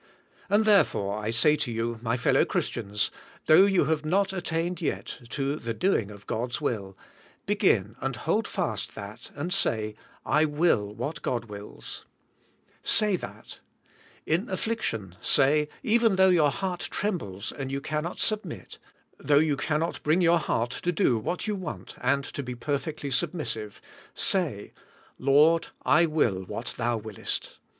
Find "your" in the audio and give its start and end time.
16.33-16.49, 20.21-20.39